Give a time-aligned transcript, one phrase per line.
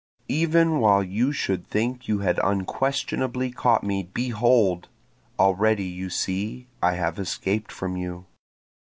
[0.33, 4.87] Even while you should think you had unquestionably caught me, behold!
[5.37, 8.25] Already you see I have escaped from you.